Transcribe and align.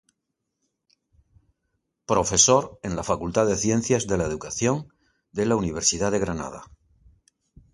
Profesor 2.07 2.79
en 2.81 2.95
la 2.95 3.03
Facultad 3.03 3.45
de 3.45 3.55
Ciencias 3.55 4.07
de 4.07 4.17
la 4.17 4.23
Educación 4.25 4.91
de 5.31 5.45
la 5.45 5.55
Universidad 5.55 6.11
de 6.11 6.17
Granada. 6.17 6.63